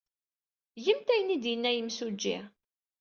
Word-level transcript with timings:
Gemt 0.83 1.07
ayen 1.13 1.33
ay 1.35 1.39
d-yenna 1.43 1.71
yimsujji. 1.73 2.37